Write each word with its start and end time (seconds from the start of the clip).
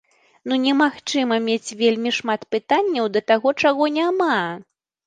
Ну 0.51 0.57
немагчыма 0.63 1.37
мець 1.49 1.75
вельмі 1.83 2.15
шмат 2.19 2.49
пытанняў 2.57 3.05
да 3.15 3.21
таго, 3.35 3.47
чаго 3.65 3.83
няма! 4.01 4.35